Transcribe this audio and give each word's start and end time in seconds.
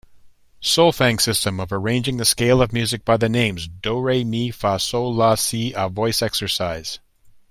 Solfaing 0.61 1.19
system 1.19 1.59
of 1.59 1.71
arranging 1.71 2.17
the 2.17 2.25
scale 2.25 2.59
of 2.63 2.73
music 2.73 3.05
by 3.05 3.17
the 3.17 3.29
names 3.29 3.67
do, 3.67 4.01
re, 4.01 4.23
mi, 4.23 4.49
fa, 4.49 4.79
sol, 4.79 5.13
la, 5.13 5.35
si 5.35 5.73
a 5.77 5.89
voice 5.89 6.23
exercise. 6.23 6.97